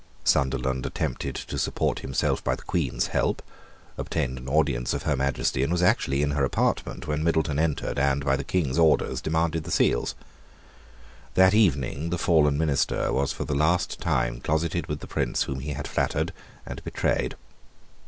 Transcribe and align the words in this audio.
Sunderland 0.23 0.83
attempted 0.87 1.35
to 1.35 1.59
support 1.59 1.99
himself 1.99 2.43
by 2.43 2.55
the 2.55 2.63
Queen's 2.63 3.09
help, 3.13 3.43
obtained 3.99 4.39
an 4.39 4.47
audience 4.49 4.95
of 4.95 5.03
Her 5.03 5.15
Majesty, 5.15 5.61
and 5.61 5.71
was 5.71 5.83
actually 5.83 6.23
in 6.23 6.31
her 6.31 6.43
apartment 6.43 7.05
when 7.05 7.23
Middleton 7.23 7.59
entered, 7.59 7.99
and, 7.99 8.25
by 8.25 8.35
the 8.35 8.43
King's 8.43 8.79
orders, 8.79 9.21
demanded 9.21 9.63
the 9.63 9.69
seals. 9.69 10.15
That 11.35 11.53
evening 11.53 12.09
the 12.09 12.17
fallen 12.17 12.57
minister 12.57 13.13
was 13.13 13.31
for 13.31 13.43
the 13.45 13.53
last 13.53 13.99
time 14.01 14.39
closeted 14.41 14.87
with 14.87 15.01
the 15.01 15.05
Prince 15.07 15.43
whom 15.43 15.59
he 15.59 15.73
had 15.73 15.87
flattered 15.87 16.33
and 16.65 16.83
betrayed. 16.83 17.35